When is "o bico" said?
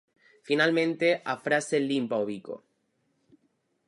2.23-2.55